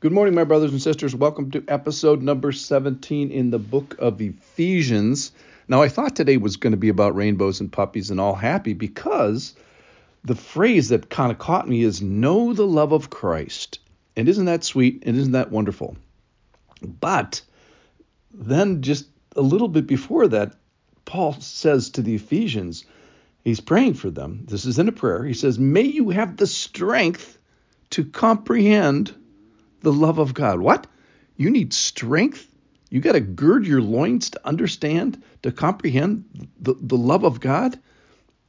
[0.00, 1.12] Good morning, my brothers and sisters.
[1.12, 5.32] Welcome to episode number 17 in the book of Ephesians.
[5.66, 8.74] Now, I thought today was going to be about rainbows and puppies and all happy
[8.74, 9.56] because
[10.22, 13.80] the phrase that kind of caught me is know the love of Christ.
[14.14, 15.02] And isn't that sweet?
[15.04, 15.96] And isn't that wonderful?
[16.80, 17.42] But
[18.32, 20.54] then, just a little bit before that,
[21.06, 22.84] Paul says to the Ephesians,
[23.42, 24.44] he's praying for them.
[24.44, 25.24] This is in a prayer.
[25.24, 27.36] He says, May you have the strength
[27.90, 29.12] to comprehend
[29.88, 30.60] the love of God.
[30.60, 30.86] What?
[31.38, 32.46] You need strength?
[32.90, 37.78] You got to gird your loins to understand, to comprehend the, the love of God?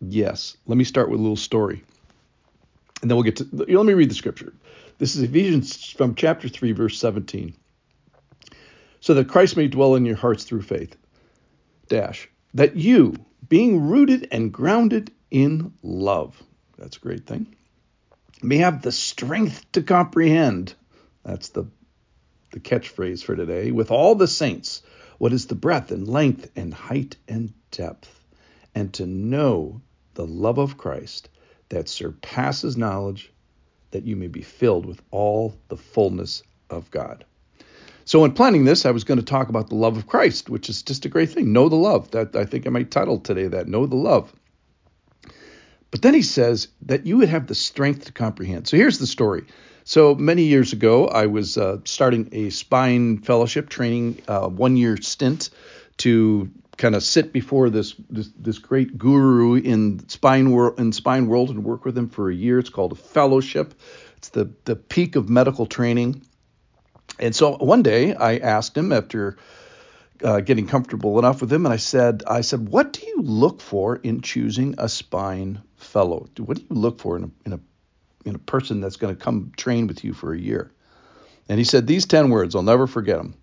[0.00, 0.56] Yes.
[0.66, 1.84] Let me start with a little story.
[3.02, 4.52] And then we'll get to, let me read the scripture.
[4.98, 7.54] This is Ephesians from chapter 3, verse 17.
[8.98, 10.96] So that Christ may dwell in your hearts through faith.
[11.86, 12.28] Dash.
[12.54, 13.14] That you,
[13.48, 16.42] being rooted and grounded in love.
[16.76, 17.54] That's a great thing
[18.42, 20.74] may have the strength to comprehend.
[21.28, 21.66] That's the,
[22.52, 23.70] the catchphrase for today.
[23.70, 24.82] With all the saints,
[25.18, 28.24] what is the breadth and length and height and depth,
[28.74, 29.82] and to know
[30.14, 31.28] the love of Christ
[31.68, 33.30] that surpasses knowledge,
[33.90, 37.26] that you may be filled with all the fullness of God.
[38.06, 40.70] So, in planning this, I was going to talk about the love of Christ, which
[40.70, 41.52] is just a great thing.
[41.52, 42.10] Know the love.
[42.12, 43.68] That I think I might title today that.
[43.68, 44.32] Know the love.
[45.90, 48.68] But then he says that you would have the strength to comprehend.
[48.68, 49.44] So here's the story.
[49.84, 54.98] So many years ago, I was uh, starting a spine fellowship training, uh, one year
[54.98, 55.48] stint
[55.98, 61.26] to kind of sit before this, this, this great guru in spine world in spine
[61.26, 62.58] world and work with him for a year.
[62.58, 63.74] It's called a fellowship.
[64.18, 66.22] It's the the peak of medical training.
[67.18, 69.38] And so one day I asked him after
[70.22, 73.60] uh, getting comfortable enough with him, and I said, I said, what do you look
[73.60, 76.28] for in choosing a spine fellow?
[76.38, 77.60] What do you look for in a in a
[78.24, 80.70] in a person that's going to come train with you for a year?
[81.48, 82.54] And he said these ten words.
[82.54, 83.34] I'll never forget them.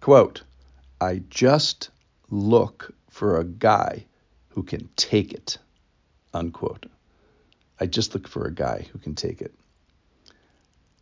[0.00, 0.42] Quote:
[1.00, 1.90] I just
[2.30, 4.04] look for a guy
[4.50, 5.58] who can take it.
[6.34, 6.86] Unquote.
[7.80, 9.54] I just look for a guy who can take it.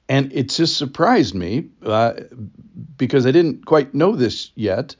[0.08, 2.12] And it just surprised me uh,
[2.96, 4.94] because I didn't quite know this yet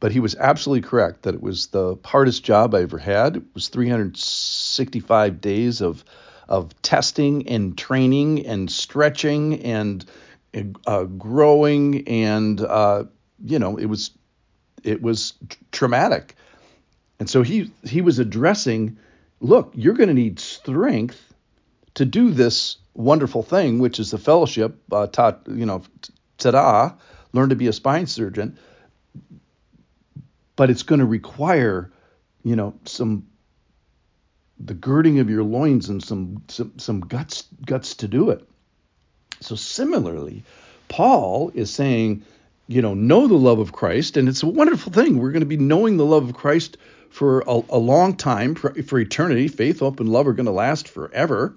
[0.00, 3.36] but he was absolutely correct that it was the hardest job I ever had.
[3.36, 6.04] It was 365 days of
[6.48, 10.04] of testing and training and stretching and
[10.86, 13.04] uh, growing and uh,
[13.44, 14.12] you know it was
[14.84, 15.34] it was
[15.72, 16.34] traumatic.
[17.20, 18.98] And so he he was addressing,
[19.40, 21.20] look, you're going to need strength
[21.94, 24.78] to do this wonderful thing, which is the fellowship.
[24.90, 25.82] Uh, taught you know,
[26.38, 26.96] ta
[27.32, 28.58] learn to be a spine surgeon
[30.58, 31.88] but it's going to require,
[32.42, 33.28] you know, some
[34.58, 38.46] the girding of your loins and some, some some guts guts to do it.
[39.40, 40.42] So similarly,
[40.88, 42.24] Paul is saying,
[42.66, 45.18] you know, know the love of Christ, and it's a wonderful thing.
[45.18, 46.76] We're going to be knowing the love of Christ
[47.08, 49.46] for a, a long time, for, for eternity.
[49.46, 51.54] Faith, hope, and love are going to last forever.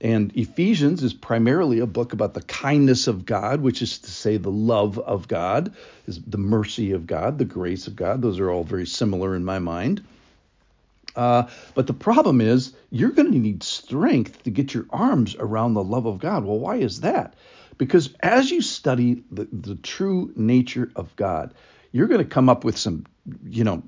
[0.00, 4.38] And Ephesians is primarily a book about the kindness of God, which is to say
[4.38, 5.74] the love of God,
[6.06, 8.22] is the mercy of God, the grace of God.
[8.22, 10.02] Those are all very similar in my mind.
[11.14, 15.74] Uh, but the problem is you're going to need strength to get your arms around
[15.74, 16.44] the love of God.
[16.44, 17.34] Well, why is that?
[17.76, 21.52] Because as you study the, the true nature of God,
[21.92, 23.04] you're going to come up with some,
[23.44, 23.82] you know,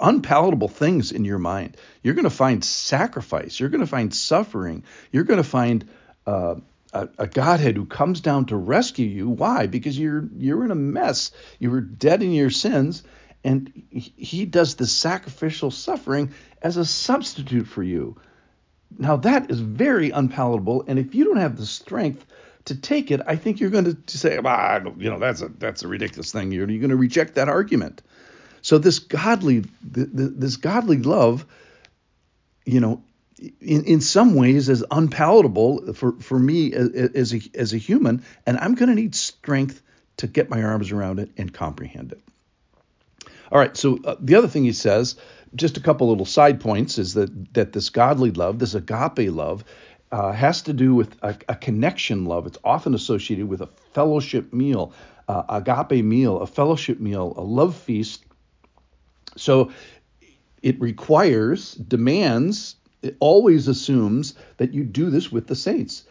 [0.00, 1.76] unpalatable things in your mind.
[2.02, 3.58] You're going to find sacrifice.
[3.58, 4.84] You're going to find suffering.
[5.12, 5.88] You're going to find
[6.26, 6.56] uh,
[6.92, 9.28] a, a, Godhead who comes down to rescue you.
[9.28, 9.66] Why?
[9.66, 11.32] Because you're you're in a mess.
[11.58, 13.02] You were dead in your sins,
[13.42, 18.16] and He does the sacrificial suffering as a substitute for you.
[18.96, 22.24] Now that is very unpalatable, and if you don't have the strength
[22.66, 25.82] to take it, I think you're going to say, ah, you know, that's a that's
[25.82, 26.52] a ridiculous thing.
[26.52, 28.02] You're, you're going to reject that argument.
[28.64, 31.44] So this godly this godly love,
[32.64, 33.02] you know,
[33.60, 38.56] in, in some ways is unpalatable for, for me as a, as a human, and
[38.56, 39.82] I'm going to need strength
[40.16, 42.22] to get my arms around it and comprehend it.
[43.52, 45.16] All right, so uh, the other thing he says,
[45.54, 49.62] just a couple little side points, is that that this godly love, this agape love,
[50.10, 52.46] uh, has to do with a, a, connection love.
[52.46, 54.94] It's often associated with a fellowship meal,
[55.28, 58.24] uh, agape meal, a fellowship meal, a love feast
[59.36, 59.72] so
[60.62, 66.04] it requires, demands, it always assumes that you do this with the saints,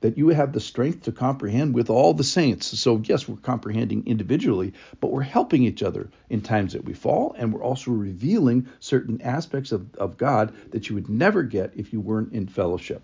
[0.00, 2.66] that you have the strength to comprehend with all the saints.
[2.80, 7.34] So, yes, we're comprehending individually, but we're helping each other in times that we fall,
[7.38, 11.92] and we're also revealing certain aspects of, of God that you would never get if
[11.92, 13.02] you weren't in fellowship.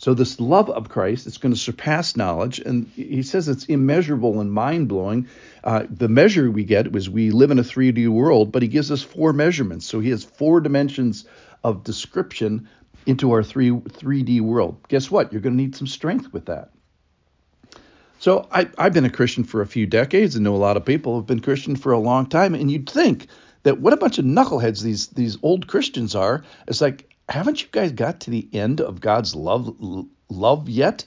[0.00, 4.40] So this love of Christ, it's going to surpass knowledge, and he says it's immeasurable
[4.40, 5.28] and mind blowing.
[5.62, 8.90] Uh, the measure we get was we live in a 3D world, but he gives
[8.90, 9.84] us four measurements.
[9.84, 11.26] So he has four dimensions
[11.62, 12.70] of description
[13.04, 14.78] into our three 3D world.
[14.88, 15.34] Guess what?
[15.34, 16.70] You're going to need some strength with that.
[18.20, 20.86] So I, I've been a Christian for a few decades, and know a lot of
[20.86, 22.54] people have been Christian for a long time.
[22.54, 23.26] And you'd think
[23.64, 26.42] that what a bunch of knuckleheads these these old Christians are.
[26.66, 29.76] It's like haven't you guys got to the end of God's love
[30.28, 31.04] love yet?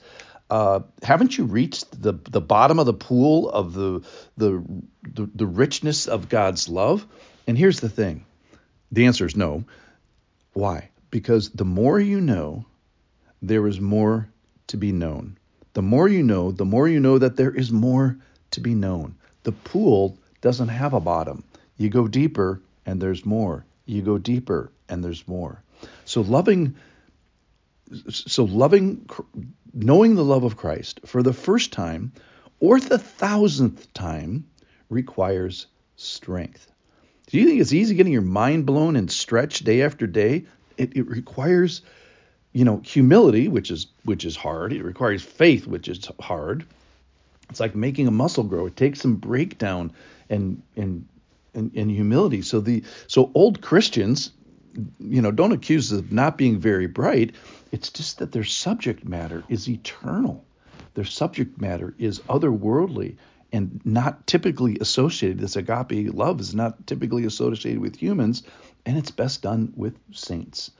[0.50, 4.00] Uh, haven't you reached the the bottom of the pool of the,
[4.36, 4.64] the
[5.02, 7.06] the the richness of God's love?
[7.46, 8.24] And here's the thing.
[8.90, 9.64] The answer is no.
[10.52, 10.90] Why?
[11.10, 12.64] Because the more you know,
[13.42, 14.28] there is more
[14.68, 15.36] to be known.
[15.74, 18.16] The more you know, the more you know that there is more
[18.52, 19.16] to be known.
[19.42, 21.44] The pool doesn't have a bottom.
[21.76, 23.66] You go deeper and there's more.
[23.84, 25.63] You go deeper and there's more.
[26.04, 26.76] So loving
[28.08, 29.08] so loving
[29.72, 32.12] knowing the love of Christ for the first time
[32.60, 34.46] or the thousandth time
[34.88, 35.66] requires
[35.96, 36.70] strength.
[37.26, 40.44] Do you think it's easy getting your mind blown and stretched day after day?
[40.76, 41.82] It, it requires,
[42.52, 44.72] you know, humility, which is which is hard.
[44.72, 46.66] It requires faith, which is hard.
[47.50, 48.66] It's like making a muscle grow.
[48.66, 49.92] It takes some breakdown
[50.28, 51.06] and and
[51.54, 52.42] and, and humility.
[52.42, 54.30] So the so old Christians
[54.98, 57.34] you know, don't accuse them of not being very bright.
[57.72, 60.44] It's just that their subject matter is eternal.
[60.94, 63.16] Their subject matter is otherworldly
[63.52, 65.38] and not typically associated.
[65.38, 68.42] This agape love is not typically associated with humans,
[68.84, 70.70] and it's best done with saints.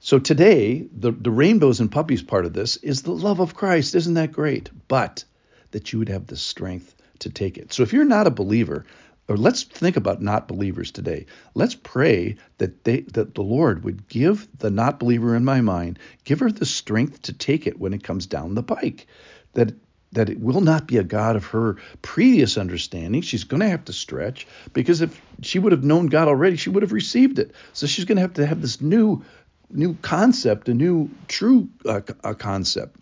[0.00, 3.94] So today, the, the rainbows and puppies part of this is the love of Christ.
[3.94, 4.68] Isn't that great?
[4.88, 5.24] But
[5.70, 7.72] that you would have the strength to take it.
[7.72, 8.84] So if you're not a believer,
[9.32, 11.24] or let's think about not believers today.
[11.54, 15.98] Let's pray that they that the Lord would give the not believer in my mind,
[16.24, 19.06] give her the strength to take it when it comes down the pike.
[19.54, 19.74] That
[20.12, 23.22] that it will not be a God of her previous understanding.
[23.22, 26.68] She's going to have to stretch because if she would have known God already, she
[26.68, 27.52] would have received it.
[27.72, 29.24] So she's going to have to have this new
[29.70, 32.98] new concept, a new true uh, a concept.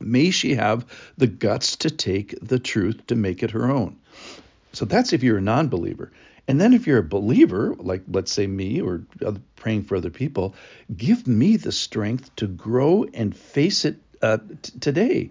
[0.00, 0.86] May she have
[1.18, 3.98] the guts to take the truth to make it her own.
[4.72, 6.12] So that's if you're a non believer.
[6.46, 9.02] And then if you're a believer, like let's say me or
[9.56, 10.54] praying for other people,
[10.96, 15.30] give me the strength to grow and face it uh, t- today.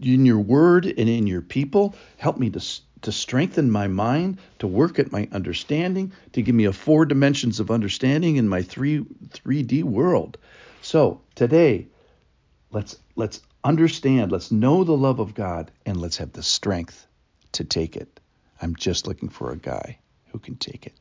[0.00, 2.60] In your word and in your people, help me to,
[3.02, 7.60] to strengthen my mind, to work at my understanding, to give me a four dimensions
[7.60, 10.38] of understanding in my three 3D world.
[10.80, 11.86] So today,
[12.72, 17.06] let's let's understand, let's know the love of God, and let's have the strength
[17.54, 18.20] to take it.
[18.60, 19.98] I'm just looking for a guy
[20.32, 20.94] who can take it.